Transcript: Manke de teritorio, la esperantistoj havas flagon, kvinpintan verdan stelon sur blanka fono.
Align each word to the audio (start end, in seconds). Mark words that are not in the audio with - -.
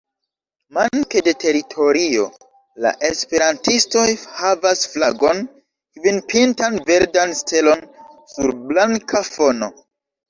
Manke 0.75 1.19
de 1.27 1.33
teritorio, 1.41 2.23
la 2.85 2.93
esperantistoj 3.09 4.07
havas 4.39 4.81
flagon, 4.95 5.45
kvinpintan 6.01 6.81
verdan 6.89 7.37
stelon 7.45 7.89
sur 8.35 8.55
blanka 8.73 9.27
fono. 9.33 9.75